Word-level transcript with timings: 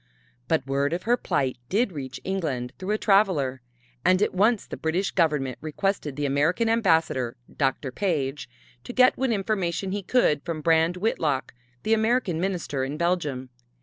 But 0.47 0.65
word 0.65 0.93
of 0.93 1.03
her 1.03 1.15
plight 1.15 1.59
did 1.69 1.91
reach 1.91 2.19
England 2.23 2.73
through 2.79 2.89
a 2.89 2.97
traveler, 2.97 3.61
and 4.03 4.19
at 4.19 4.33
once 4.33 4.65
the 4.65 4.75
British 4.75 5.11
Government 5.11 5.59
requested 5.61 6.15
the 6.15 6.25
American 6.25 6.69
Ambassador, 6.69 7.37
Dr. 7.55 7.91
Page, 7.91 8.49
to 8.83 8.93
get 8.93 9.15
what 9.15 9.29
information 9.31 9.91
he 9.91 10.01
could 10.01 10.41
from 10.43 10.61
Brand 10.61 10.97
Whitlock, 10.97 11.53
the 11.83 11.93
American 11.93 12.41
Minister 12.41 12.83
in 12.83 12.97
Belgium. 12.97 13.51